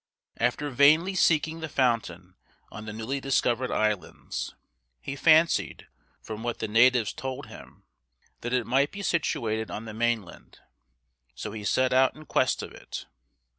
[0.39, 2.33] After vainly seeking the fountain
[2.71, 4.55] on the newly discovered islands,
[4.99, 5.85] he fancied,
[6.23, 7.83] from what the natives told him,
[8.39, 10.57] that it might be situated on the mainland,
[11.35, 13.05] so he set out in quest of it.